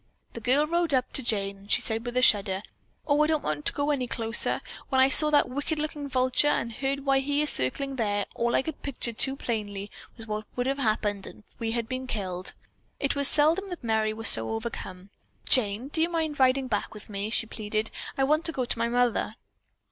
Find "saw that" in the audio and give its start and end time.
5.09-5.47